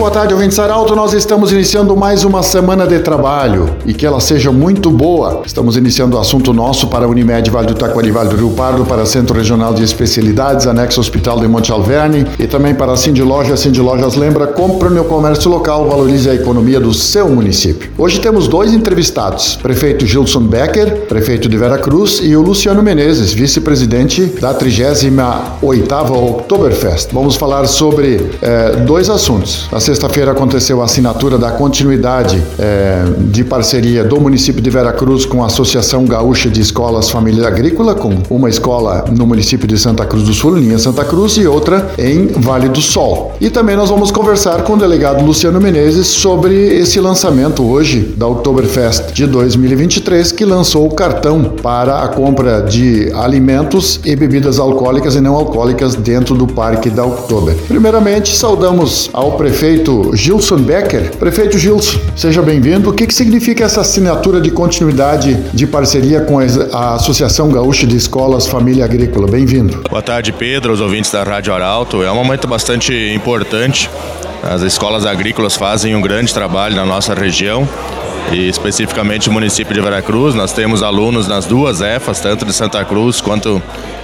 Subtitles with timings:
[0.00, 0.96] Boa tarde, ouvintes Arauto.
[0.96, 5.42] Nós estamos iniciando mais uma semana de trabalho e que ela seja muito boa.
[5.44, 8.86] Estamos iniciando o assunto nosso para a Unimed Vale do Taquari, Vale do Rio Pardo,
[8.86, 13.22] para Centro Regional de Especialidades, anexo Hospital de Monte Alverne e também para a Cindy
[13.22, 13.60] Lojas.
[13.60, 17.90] Cindy Lojas lembra, compre no comércio local, valorize a economia do seu município.
[17.98, 23.34] Hoje temos dois entrevistados, prefeito Gilson Becker, prefeito de Vera Cruz, e o Luciano Menezes,
[23.34, 27.10] vice-presidente da 38ª Oktoberfest.
[27.12, 29.68] Vamos falar sobre eh, dois assuntos.
[29.70, 35.42] Na sexta-feira aconteceu a assinatura da continuidade é, de parceria do município de Veracruz com
[35.42, 40.22] a Associação Gaúcha de Escolas Família Agrícola, com uma escola no município de Santa Cruz
[40.22, 43.32] do Sul, linha Santa Cruz, e outra em Vale do Sol.
[43.40, 48.28] E também nós vamos conversar com o delegado Luciano Menezes sobre esse lançamento hoje da
[48.28, 55.16] Oktoberfest de 2023, que lançou o cartão para a compra de alimentos e bebidas alcoólicas
[55.16, 57.56] e não alcoólicas dentro do Parque da Oktober.
[57.66, 61.16] Primeiramente, saudamos ao prefeito prefeito Gilson Becker.
[61.16, 62.90] Prefeito Gilson, seja bem-vindo.
[62.90, 67.96] O que, que significa essa assinatura de continuidade de parceria com a Associação Gaúcha de
[67.96, 69.26] Escolas Família Agrícola?
[69.26, 69.82] Bem-vindo.
[69.88, 72.02] Boa tarde, Pedro, aos ouvintes da Rádio Arauto.
[72.02, 73.88] É um momento bastante importante.
[74.42, 77.66] As escolas agrícolas fazem um grande trabalho na nossa região
[78.32, 80.34] e especificamente o município de Veracruz.
[80.34, 83.62] Nós temos alunos nas duas EFAs, tanto de Santa Cruz quanto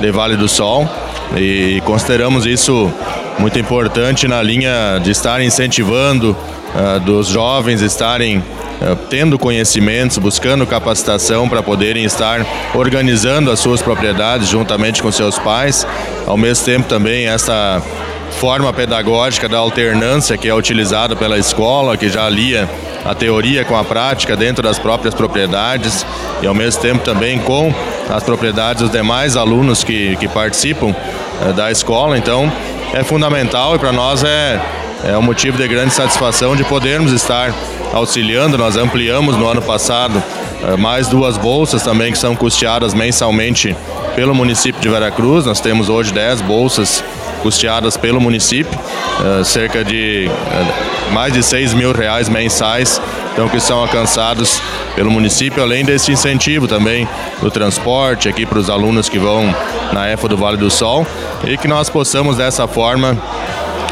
[0.00, 0.88] de Vale do Sol,
[1.36, 2.90] e consideramos isso
[3.38, 6.36] muito importante na linha de estar incentivando
[6.74, 13.82] uh, dos jovens estarem uh, tendo conhecimentos, buscando capacitação para poderem estar organizando as suas
[13.82, 15.86] propriedades juntamente com seus pais.
[16.26, 17.82] Ao mesmo tempo também essa
[18.30, 22.68] forma pedagógica da alternância que é utilizada pela escola, que já alia
[23.04, 26.04] a teoria com a prática dentro das próprias propriedades
[26.42, 27.72] e ao mesmo tempo também com
[28.08, 32.18] as propriedades dos demais alunos que, que participam uh, da escola.
[32.18, 32.50] Então,
[32.92, 34.60] é fundamental e para nós é,
[35.04, 37.52] é um motivo de grande satisfação de podermos estar
[37.92, 38.56] auxiliando.
[38.56, 40.22] Nós ampliamos no ano passado
[40.62, 43.76] eh, mais duas bolsas também que são custeadas mensalmente
[44.14, 45.44] pelo município de Veracruz.
[45.44, 47.04] Nós temos hoje 10 bolsas
[47.38, 48.78] custeadas pelo município,
[49.24, 53.00] eh, cerca de eh, mais de 6 mil reais mensais,
[53.32, 54.60] então que são alcançados
[54.94, 57.08] pelo município, além desse incentivo também
[57.40, 59.54] do transporte aqui para os alunos que vão
[59.92, 61.06] na EFA do Vale do Sol
[61.44, 63.16] e que nós possamos dessa forma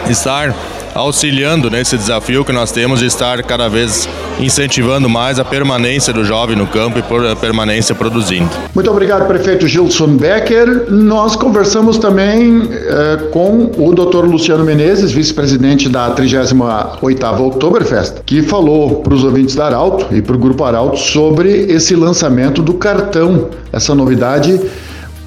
[0.09, 0.55] estar
[0.97, 4.09] auxiliando nesse desafio que nós temos de estar cada vez
[4.41, 8.49] incentivando mais a permanência do jovem no campo e a permanência produzindo.
[8.75, 10.91] Muito obrigado, prefeito Gilson Becker.
[10.91, 14.25] Nós conversamos também eh, com o Dr.
[14.25, 20.35] Luciano Menezes, vice-presidente da 38ª Oktoberfest, que falou para os ouvintes da Arauto e para
[20.35, 24.59] o Grupo Arauto sobre esse lançamento do cartão, essa novidade,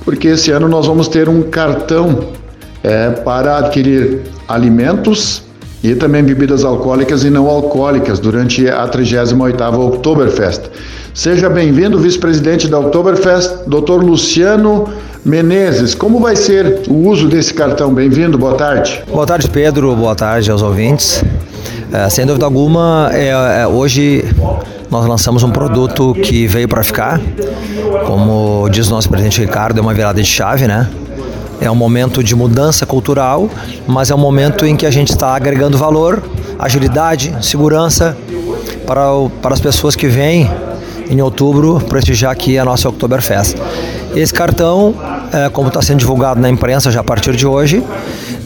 [0.03, 2.19] porque esse ano nós vamos ter um cartão
[2.84, 5.49] é, para adquirir alimentos
[5.84, 10.63] e também bebidas alcoólicas e não alcoólicas durante a 38ª Oktoberfest.
[11.13, 14.03] Seja bem-vindo, vice-presidente da Oktoberfest, Dr.
[14.03, 14.88] Luciano
[15.25, 15.95] Menezes.
[15.95, 17.94] Como vai ser o uso desse cartão?
[17.94, 19.01] Bem-vindo, boa tarde.
[19.12, 19.95] Boa tarde, Pedro.
[19.95, 21.23] Boa tarde aos ouvintes.
[21.91, 24.23] É, sem dúvida alguma, é, é, hoje
[24.91, 27.19] nós lançamos um produto que veio para ficar.
[28.06, 30.88] Como diz o nosso presidente Ricardo, é uma virada de chave, né?
[31.62, 33.50] É um momento de mudança cultural,
[33.88, 36.24] mas é um momento em que a gente está agregando valor,
[36.58, 38.18] agilidade, segurança
[38.86, 40.50] para, o, para as pessoas que vêm
[41.09, 43.56] em outubro prestigiar aqui a nossa Oktoberfest.
[44.16, 44.96] Esse cartão,
[45.34, 47.84] é, como está sendo divulgado na imprensa já a partir de hoje,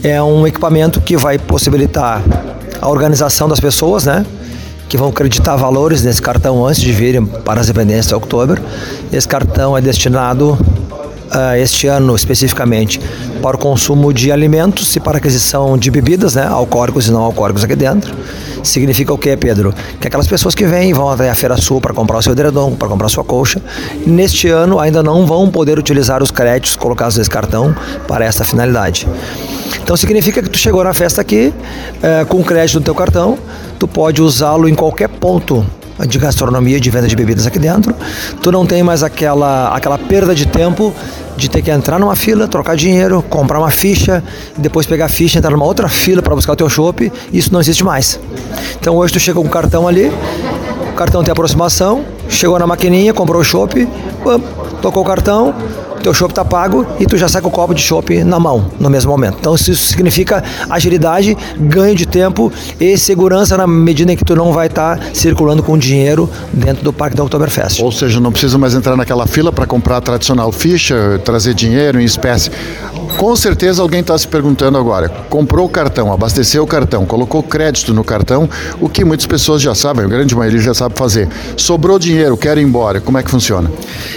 [0.04, 2.22] é um equipamento que vai possibilitar
[2.82, 4.26] a organização das pessoas, né?
[4.94, 8.62] que vão acreditar valores nesse cartão antes de virem para as dependências da Oktober.
[9.12, 10.56] Esse cartão é destinado
[11.36, 13.00] uh, este ano especificamente
[13.42, 17.64] para o consumo de alimentos e para aquisição de bebidas, né, alcoólicos e não alcoólicos
[17.64, 18.16] aqui dentro.
[18.64, 19.74] Significa o que, Pedro?
[20.00, 22.76] Que aquelas pessoas que vêm vão até a Feira Sul para comprar o seu edredom,
[22.76, 23.62] para comprar a sua colcha,
[24.08, 27.76] neste ano ainda não vão poder utilizar os créditos colocados nesse cartão
[28.08, 29.06] para esta finalidade.
[29.82, 31.54] Então significa que tu chegou na festa aqui
[32.02, 33.38] eh, com crédito no teu cartão,
[33.78, 35.66] tu pode usá-lo em qualquer ponto
[36.08, 37.94] de gastronomia, de venda de bebidas aqui dentro.
[38.42, 40.94] Tu não tem mais aquela, aquela perda de tempo
[41.36, 44.24] de ter que entrar numa fila, trocar dinheiro, comprar uma ficha,
[44.58, 47.12] depois pegar a ficha, entrar numa outra fila para buscar o teu chopp.
[47.32, 48.20] Isso não existe mais.
[48.80, 50.12] Então hoje tu chega com um cartão ali,
[50.90, 53.88] o cartão tem aproximação, chegou na maquininha, comprou o chopp,
[54.82, 55.54] tocou o cartão,
[56.04, 58.72] teu chopp está pago e tu já sai com o copo de chopp na mão
[58.80, 59.38] no mesmo momento.
[59.40, 64.52] Então isso significa agilidade, ganho de tempo e segurança na medida em que tu não
[64.52, 67.82] vai estar tá circulando com dinheiro dentro do parque da Oktoberfest.
[67.82, 72.00] Ou seja, não precisa mais entrar naquela fila para comprar a tradicional ficha, trazer dinheiro
[72.00, 72.52] em espécie.
[73.18, 77.94] Com certeza alguém está se perguntando agora: comprou o cartão, abasteceu o cartão, colocou crédito
[77.94, 78.50] no cartão,
[78.82, 81.30] o que muitas pessoas já sabem, a grande maioria já sabe fazer.
[81.56, 83.72] Sobrou dinheiro, quero ir embora, como é que funciona?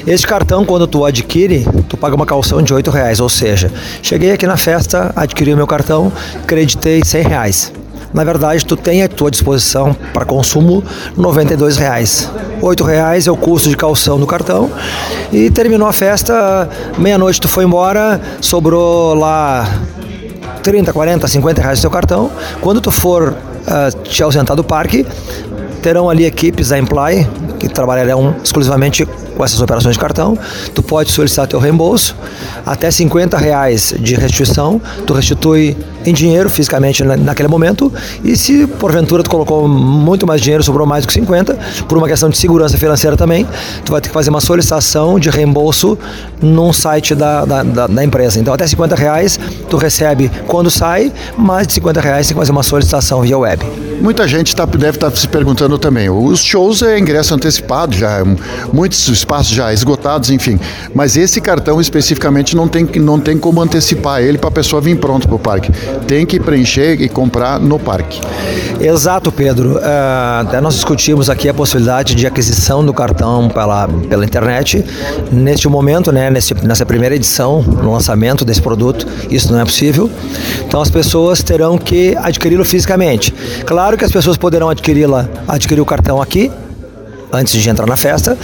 [0.07, 3.71] Esse cartão, quando tu adquire, tu paga uma calção de R$ reais, ou seja,
[4.03, 6.13] cheguei aqui na festa, adquiri o meu cartão,
[6.47, 7.73] creditei R$ reais
[8.17, 10.83] na verdade tu tem à tua disposição para consumo
[11.17, 12.31] R$ reais.
[12.63, 14.71] R$ reais é o custo de calção do cartão
[15.31, 19.69] e terminou a festa, meia-noite tu foi embora, sobrou lá
[20.63, 22.31] 30, 40, 50 reais do teu cartão.
[22.63, 25.07] Quando tu for uh, te ausentar do parque,
[25.83, 30.37] terão ali equipes da Imply que trabalharão exclusivamente com essas operações de cartão.
[30.75, 32.17] Tu pode solicitar teu reembolso
[32.65, 34.81] até 50 reais de restituição.
[35.07, 35.77] Tu restitui
[36.07, 37.93] em dinheiro fisicamente naquele momento
[38.25, 41.59] e se porventura tu colocou muito mais dinheiro, sobrou mais do que 50,
[41.89, 43.47] por uma questão de segurança financeira também,
[43.85, 45.99] tu vai ter que fazer uma solicitação de reembolso
[46.41, 48.39] num site da, da, da, da empresa.
[48.39, 49.39] Então até 50 reais
[49.69, 53.65] tu recebe quando sai, mais de 50 reais tem que fazer uma solicitação via web.
[54.01, 56.11] Muita gente tá, deve estar tá se perguntando também.
[56.11, 58.23] Os shows é ingresso antecipado, já
[58.73, 60.59] muitos espaços já esgotados, enfim.
[60.95, 64.99] Mas esse cartão especificamente não tem, não tem como antecipar ele para a pessoa vir
[64.99, 65.73] pronto para o parque.
[66.07, 68.21] Tem que preencher e comprar no parque.
[68.81, 69.77] Exato, Pedro.
[69.77, 74.85] Uh, até nós discutimos aqui a possibilidade de aquisição do cartão pela, pela internet.
[75.33, 80.11] Neste momento, né, nesse, nessa primeira edição, no lançamento desse produto, isso não é possível.
[80.67, 83.33] Então as pessoas terão que adquiri-lo fisicamente.
[83.65, 86.51] Claro que as pessoas poderão adquiri-la, adquirir o cartão aqui,
[87.33, 88.37] antes de entrar na festa,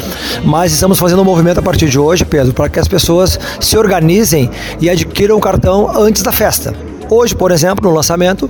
[0.45, 3.77] mas estamos fazendo um movimento a partir de hoje, Pedro, para que as pessoas se
[3.77, 4.51] organizem
[4.81, 6.75] e adquiram o cartão antes da festa.
[7.15, 8.49] Hoje, por exemplo, no lançamento,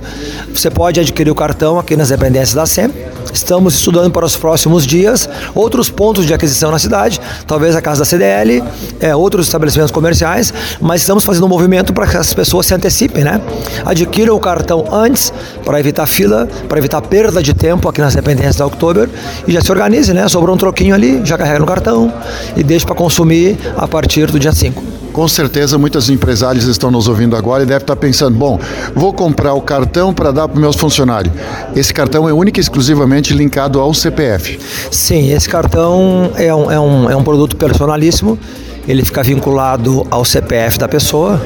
[0.53, 2.91] você pode adquirir o cartão aqui nas dependências da SEM.
[3.33, 7.99] Estamos estudando para os próximos dias outros pontos de aquisição na cidade, talvez a casa
[7.99, 8.63] da CDL,
[9.01, 13.25] é, outros estabelecimentos comerciais, mas estamos fazendo um movimento para que as pessoas se antecipem,
[13.25, 13.41] né?
[13.83, 15.33] Adquiram o cartão antes
[15.65, 19.09] para evitar fila, para evitar perda de tempo aqui nas dependências da Oktober
[19.45, 20.29] e já se organize, né?
[20.29, 22.13] Sobrou um troquinho ali, já carrega no cartão
[22.55, 25.02] e deixa para consumir a partir do dia 5.
[25.13, 28.59] Com certeza muitos empresários estão nos ouvindo agora e devem estar pensando: bom,
[28.95, 31.33] vou comprar o cartão para dar para meus funcionários.
[31.75, 34.59] Esse cartão é único e exclusivamente linkado ao CPF.
[34.89, 38.39] Sim, esse cartão é um, é um, é um produto personalíssimo
[38.87, 41.41] ele fica vinculado ao CPF da pessoa.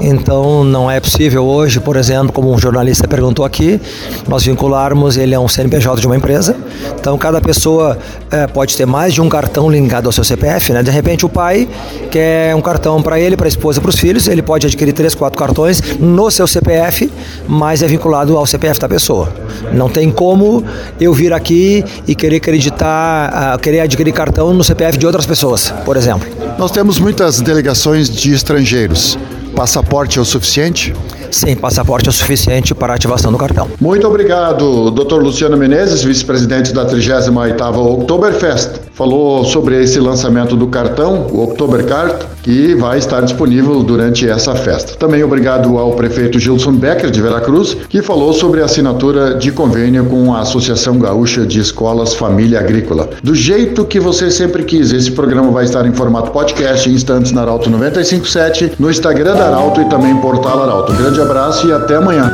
[0.00, 3.80] Então não é possível hoje, por exemplo, como um jornalista perguntou aqui,
[4.28, 6.56] nós vincularmos ele a um CNPJ de uma empresa.
[6.98, 7.98] Então cada pessoa
[8.30, 10.82] é, pode ter mais de um cartão ligado ao seu CPF, né?
[10.82, 11.68] De repente o pai
[12.10, 15.14] quer um cartão para ele, para a esposa, para os filhos, ele pode adquirir três,
[15.14, 17.10] quatro cartões no seu CPF,
[17.48, 19.32] mas é vinculado ao CPF da pessoa.
[19.72, 20.64] Não tem como
[21.00, 25.72] eu vir aqui e querer acreditar, uh, querer adquirir cartão no CPF de outras pessoas,
[25.84, 26.28] por exemplo.
[26.58, 29.16] Nós temos muitas delegações de estrangeiros.
[29.54, 30.92] Passaporte é o suficiente?
[31.30, 33.68] Sim, passaporte é o suficiente para a ativação do cartão.
[33.80, 35.22] Muito obrigado, Dr.
[35.22, 38.80] Luciano Menezes, vice-presidente da 38ª Oktoberfest.
[39.02, 44.94] Falou sobre esse lançamento do cartão, o Oktobercard, que vai estar disponível durante essa festa.
[44.94, 50.04] Também obrigado ao prefeito Gilson Becker de Veracruz, que falou sobre a assinatura de convênio
[50.04, 53.10] com a Associação Gaúcha de Escolas Família Agrícola.
[53.24, 57.32] Do jeito que você sempre quis, esse programa vai estar em formato podcast em instantes
[57.32, 60.92] na Arauto 957, no Instagram da Arauto e também portal Arauto.
[60.92, 62.30] grande abraço e até amanhã.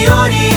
[0.00, 0.49] priori